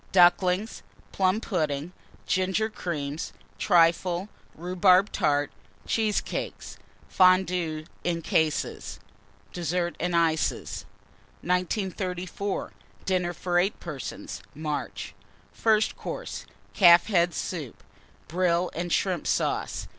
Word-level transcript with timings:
Ducklings. 0.11 0.81
Plum 1.11 1.39
pudding. 1.39 1.91
Ginger 2.25 2.71
Cream. 2.71 3.19
Trifle. 3.59 4.29
Rhubarb 4.55 5.11
Tart. 5.11 5.51
Cheesecakes. 5.85 6.79
Fondues, 7.07 7.85
in 8.03 8.23
cases. 8.23 8.99
DESSERT 9.53 9.95
AND 9.99 10.15
ICES. 10.15 10.85
1934. 11.43 12.71
DINNER 13.05 13.33
FOR 13.33 13.59
8 13.59 13.79
PERSONS 13.79 14.41
(March). 14.55 15.13
FIRST 15.53 15.95
COURSE. 15.95 16.47
Calf's 16.73 17.05
Head 17.05 17.35
Soup. 17.35 17.83
Brill 18.27 18.71
and 18.73 18.91
Shrimp 18.91 19.27
Sauce. 19.27 19.87